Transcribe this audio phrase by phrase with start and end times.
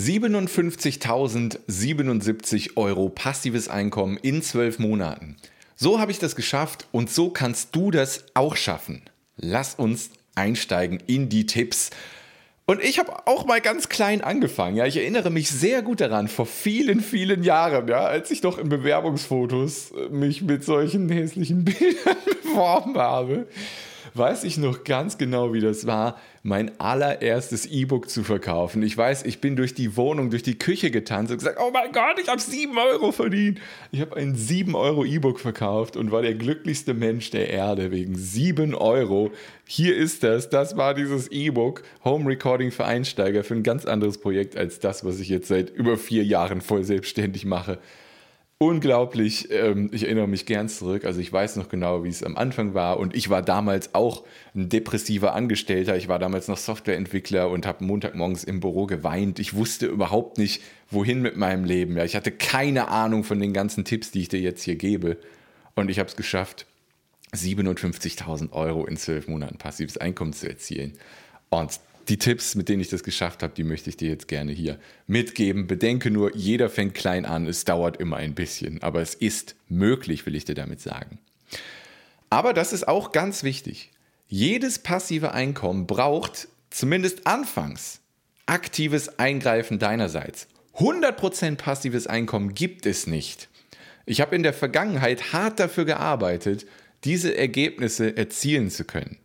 [0.00, 5.36] 57.077 Euro passives Einkommen in zwölf Monaten.
[5.76, 9.02] So habe ich das geschafft und so kannst du das auch schaffen.
[9.36, 11.90] Lass uns einsteigen in die Tipps.
[12.64, 14.76] Und ich habe auch mal ganz klein angefangen.
[14.76, 18.56] Ja, ich erinnere mich sehr gut daran, vor vielen, vielen Jahren, ja, als ich noch
[18.58, 23.48] in Bewerbungsfotos äh, mich mit solchen hässlichen Bildern beworben habe
[24.14, 28.82] weiß ich noch ganz genau, wie das war, mein allererstes E-Book zu verkaufen.
[28.82, 31.92] Ich weiß, ich bin durch die Wohnung, durch die Küche getanzt und gesagt, oh mein
[31.92, 33.60] Gott, ich habe 7 Euro verdient.
[33.92, 38.16] Ich habe ein 7 Euro E-Book verkauft und war der glücklichste Mensch der Erde wegen
[38.16, 39.30] 7 Euro.
[39.66, 44.18] Hier ist das, das war dieses E-Book, Home Recording für Einsteiger, für ein ganz anderes
[44.18, 47.78] Projekt als das, was ich jetzt seit über vier Jahren voll selbstständig mache
[48.60, 49.50] unglaublich.
[49.50, 51.04] Ähm, ich erinnere mich gern zurück.
[51.04, 52.98] Also ich weiß noch genau, wie es am Anfang war.
[52.98, 54.22] Und ich war damals auch
[54.54, 55.96] ein depressiver Angestellter.
[55.96, 59.38] Ich war damals noch Softwareentwickler und habe Montagmorgens im Büro geweint.
[59.38, 61.96] Ich wusste überhaupt nicht, wohin mit meinem Leben.
[61.96, 65.16] Ja, ich hatte keine Ahnung von den ganzen Tipps, die ich dir jetzt hier gebe.
[65.74, 66.66] Und ich habe es geschafft,
[67.34, 70.98] 57.000 Euro in zwölf Monaten passives Einkommen zu erzielen.
[71.48, 74.52] Und die Tipps, mit denen ich das geschafft habe, die möchte ich dir jetzt gerne
[74.52, 75.68] hier mitgeben.
[75.68, 80.26] Bedenke nur, jeder fängt klein an, es dauert immer ein bisschen, aber es ist möglich,
[80.26, 81.18] will ich dir damit sagen.
[82.28, 83.90] Aber das ist auch ganz wichtig.
[84.28, 88.00] Jedes passive Einkommen braucht zumindest anfangs
[88.46, 90.48] aktives Eingreifen deinerseits.
[90.76, 93.48] 100% passives Einkommen gibt es nicht.
[94.06, 96.66] Ich habe in der Vergangenheit hart dafür gearbeitet,
[97.04, 99.18] diese Ergebnisse erzielen zu können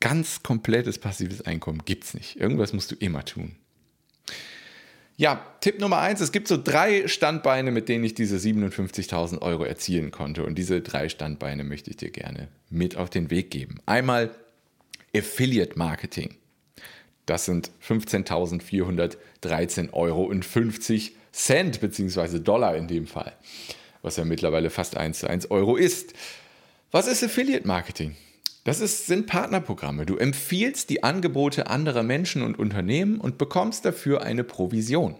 [0.00, 2.36] ganz komplettes passives Einkommen gibt es nicht.
[2.36, 3.54] Irgendwas musst du immer tun.
[5.16, 9.64] Ja, Tipp Nummer eins: Es gibt so drei Standbeine, mit denen ich diese 57.000 Euro
[9.64, 10.44] erzielen konnte.
[10.44, 13.80] Und diese drei Standbeine möchte ich dir gerne mit auf den Weg geben.
[13.84, 14.30] Einmal
[15.14, 16.36] Affiliate Marketing.
[17.26, 23.34] Das sind 15.413 Euro und 50 Cent, beziehungsweise Dollar in dem Fall,
[24.02, 26.14] was ja mittlerweile fast 1 zu 1 Euro ist.
[26.90, 28.16] Was ist Affiliate Marketing?
[28.70, 30.06] Das ist, sind Partnerprogramme.
[30.06, 35.16] Du empfiehlst die Angebote anderer Menschen und Unternehmen und bekommst dafür eine Provision.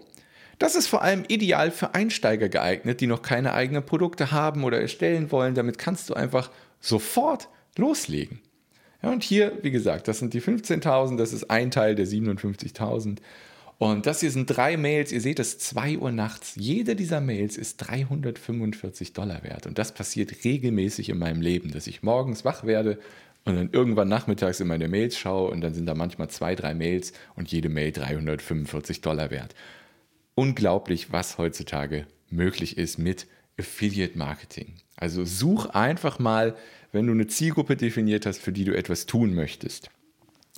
[0.57, 4.79] Das ist vor allem ideal für Einsteiger geeignet, die noch keine eigenen Produkte haben oder
[4.79, 5.53] erstellen wollen.
[5.53, 8.39] Damit kannst du einfach sofort loslegen.
[9.03, 13.17] Ja, und hier, wie gesagt, das sind die 15.000, das ist ein Teil der 57.000.
[13.79, 16.53] Und das hier sind drei Mails, ihr seht es, 2 Uhr nachts.
[16.55, 19.67] Jede dieser Mails ist 345 Dollar wert.
[19.67, 22.99] Und das passiert regelmäßig in meinem Leben, dass ich morgens wach werde
[23.45, 26.73] und dann irgendwann nachmittags in meine Mails schaue und dann sind da manchmal zwei, drei
[26.73, 29.55] Mails und jede Mail 345 Dollar wert.
[30.35, 34.75] Unglaublich, was heutzutage möglich ist mit Affiliate Marketing.
[34.95, 36.55] Also such einfach mal,
[36.91, 39.89] wenn du eine Zielgruppe definiert hast, für die du etwas tun möchtest.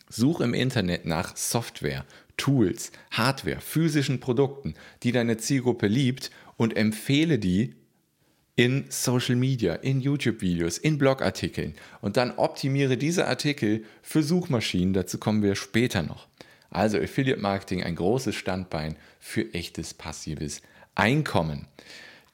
[0.10, 2.06] Such im Internet nach Software,
[2.38, 7.76] Tools, Hardware, physischen Produkten, die deine Zielgruppe liebt und empfehle die
[8.56, 14.94] in Social Media, in YouTube-Videos, in Blogartikeln und dann optimiere diese Artikel für Suchmaschinen.
[14.94, 16.28] Dazu kommen wir später noch.
[16.70, 20.62] Also Affiliate Marketing ein großes Standbein für echtes passives
[20.96, 21.68] Einkommen.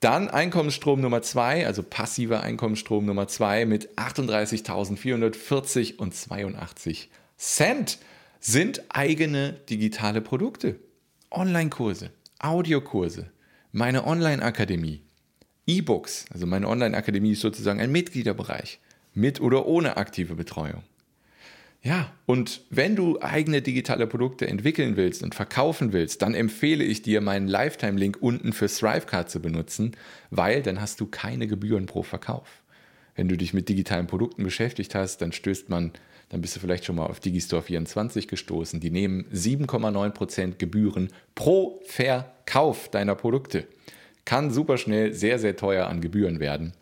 [0.01, 7.99] Dann Einkommensstrom Nummer zwei, also passiver Einkommensstrom Nummer zwei mit 38.440 und 82 Cent
[8.39, 10.79] sind eigene digitale Produkte.
[11.31, 13.29] Online-Kurse, Audiokurse,
[13.71, 15.01] meine Online-Akademie,
[15.69, 18.79] E-Books, also meine Online-Akademie ist sozusagen ein Mitgliederbereich,
[19.13, 20.81] mit oder ohne aktive Betreuung.
[21.81, 27.03] Ja, und wenn du eigene digitale Produkte entwickeln willst und verkaufen willst, dann empfehle ich
[27.03, 29.95] dir, meinen Lifetime-Link unten für Thrivecard zu benutzen,
[30.31, 32.63] weil dann hast du keine Gebühren pro Verkauf.
[33.15, 35.91] Wenn du dich mit digitalen Produkten beschäftigt hast, dann stößt man,
[36.29, 38.79] dann bist du vielleicht schon mal auf Digistore 24 gestoßen.
[38.79, 43.67] Die nehmen 7,9% Gebühren pro Verkauf deiner Produkte
[44.29, 46.73] kann super schnell sehr, sehr teuer an Gebühren werden.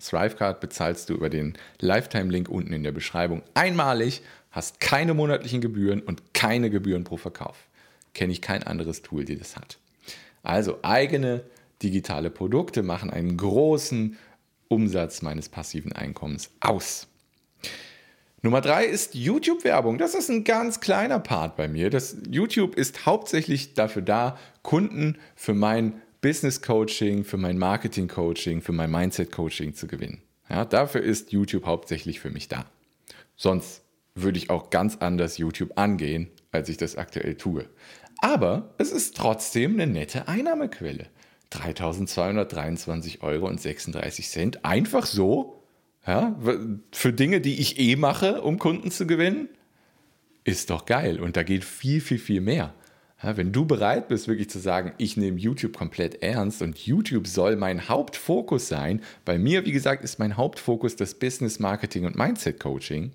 [0.00, 6.00] Thrivecard bezahlst du über den Lifetime-Link unten in der Beschreibung einmalig, hast keine monatlichen Gebühren
[6.00, 7.56] und keine Gebühren pro Verkauf.
[8.14, 9.78] Kenne ich kein anderes Tool, die das hat.
[10.44, 11.42] Also eigene
[11.82, 14.16] digitale Produkte machen einen großen
[14.68, 17.08] Umsatz meines passiven Einkommens aus.
[18.42, 19.98] Nummer drei ist YouTube-Werbung.
[19.98, 21.90] Das ist ein ganz kleiner Part bei mir.
[21.90, 28.60] Das YouTube ist hauptsächlich dafür da, Kunden für mein Business Coaching, für mein Marketing Coaching,
[28.60, 30.22] für mein Mindset Coaching zu gewinnen.
[30.50, 32.66] Ja, dafür ist YouTube hauptsächlich für mich da.
[33.36, 33.84] Sonst
[34.16, 37.66] würde ich auch ganz anders YouTube angehen, als ich das aktuell tue.
[38.18, 41.06] Aber es ist trotzdem eine nette Einnahmequelle.
[41.52, 44.64] 3.223 Euro und 36 Cent.
[44.64, 45.62] Einfach so,
[46.08, 46.36] ja,
[46.90, 49.48] für Dinge, die ich eh mache, um Kunden zu gewinnen,
[50.42, 51.20] ist doch geil.
[51.20, 52.74] Und da geht viel, viel, viel mehr.
[53.22, 57.26] Ja, wenn du bereit bist, wirklich zu sagen, ich nehme YouTube komplett ernst und YouTube
[57.26, 62.14] soll mein Hauptfokus sein, bei mir, wie gesagt, ist mein Hauptfokus das Business Marketing und
[62.14, 63.12] Mindset Coaching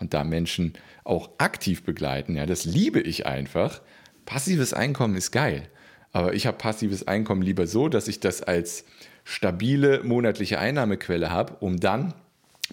[0.00, 0.72] und da Menschen
[1.04, 3.80] auch aktiv begleiten, ja, das liebe ich einfach.
[4.26, 5.68] Passives Einkommen ist geil,
[6.10, 8.84] aber ich habe passives Einkommen lieber so, dass ich das als
[9.22, 12.12] stabile monatliche Einnahmequelle habe, um dann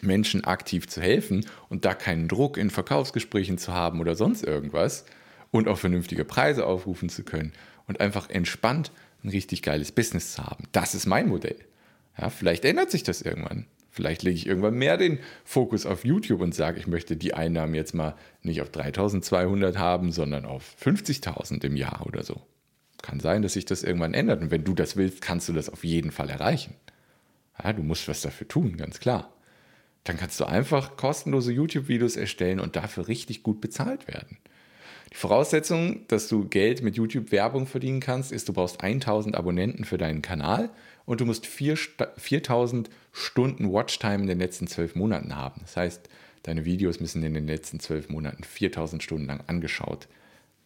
[0.02, 5.06] Menschen aktiv zu helfen und da keinen Druck in Verkaufsgesprächen zu haben oder sonst irgendwas,
[5.52, 7.54] und auch vernünftige Preise aufrufen zu können
[7.88, 8.92] und einfach entspannt
[9.24, 10.66] ein richtig geiles Business zu haben.
[10.72, 11.58] Das ist mein Modell.
[12.18, 13.68] Ja, vielleicht ändert sich das irgendwann.
[13.92, 17.76] Vielleicht lege ich irgendwann mehr den Fokus auf YouTube und sage, ich möchte die Einnahmen
[17.76, 22.42] jetzt mal nicht auf 3200 haben, sondern auf 50.000 im Jahr oder so.
[23.02, 24.42] Kann sein, dass sich das irgendwann ändert.
[24.42, 26.76] Und wenn du das willst, kannst du das auf jeden Fall erreichen.
[27.62, 29.34] Ja, du musst was dafür tun, ganz klar.
[30.06, 34.38] Dann kannst du einfach kostenlose YouTube-Videos erstellen und dafür richtig gut bezahlt werden.
[35.12, 39.98] Die Voraussetzung, dass du Geld mit YouTube-Werbung verdienen kannst, ist, du brauchst 1000 Abonnenten für
[39.98, 40.70] deinen Kanal
[41.06, 45.62] und du musst 4000 Stunden Watchtime in den letzten zwölf Monaten haben.
[45.62, 46.10] Das heißt,
[46.44, 50.08] deine Videos müssen in den letzten zwölf Monaten 4000 Stunden lang angeschaut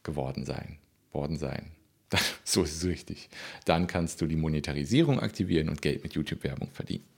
[0.03, 0.77] geworden sein.
[1.11, 1.71] Worden sein.
[2.43, 3.29] so ist es richtig.
[3.65, 7.14] Dann kannst du die Monetarisierung aktivieren und Geld mit YouTube-Werbung verdienen.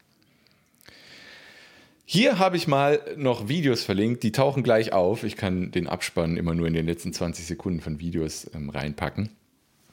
[2.09, 5.25] Hier habe ich mal noch Videos verlinkt, die tauchen gleich auf.
[5.25, 9.31] Ich kann den Abspann immer nur in den letzten 20 Sekunden von Videos ähm, reinpacken.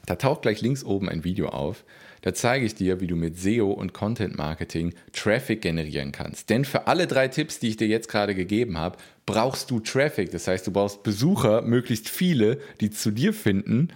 [0.05, 1.83] Da taucht gleich links oben ein Video auf.
[2.21, 6.49] Da zeige ich dir, wie du mit SEO und Content Marketing Traffic generieren kannst.
[6.49, 10.31] Denn für alle drei Tipps, die ich dir jetzt gerade gegeben habe, brauchst du Traffic.
[10.31, 13.89] Das heißt, du brauchst Besucher, möglichst viele, die zu dir finden,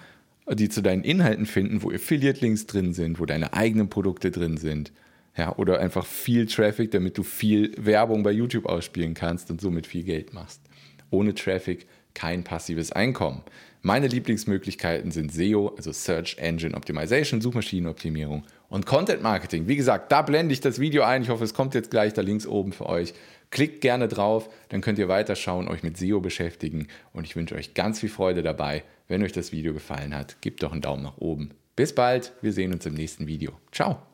[0.51, 4.91] die zu deinen Inhalten finden, wo Affiliate-Links drin sind, wo deine eigenen Produkte drin sind
[5.37, 9.87] ja, oder einfach viel Traffic, damit du viel Werbung bei YouTube ausspielen kannst und somit
[9.87, 10.61] viel Geld machst.
[11.11, 13.43] Ohne Traffic kein passives Einkommen.
[13.81, 19.69] Meine Lieblingsmöglichkeiten sind SEO, also Search Engine Optimization, Suchmaschinenoptimierung und Content Marketing.
[19.69, 21.21] Wie gesagt, da blende ich das Video ein.
[21.21, 23.13] Ich hoffe, es kommt jetzt gleich da links oben für euch.
[23.51, 27.73] Klickt gerne drauf, dann könnt ihr weiterschauen, euch mit SEO beschäftigen und ich wünsche euch
[27.73, 28.83] ganz viel Freude dabei.
[29.07, 31.51] Wenn euch das Video gefallen hat, gebt doch einen Daumen nach oben.
[31.75, 33.53] Bis bald, wir sehen uns im nächsten Video.
[33.71, 34.08] Ciao.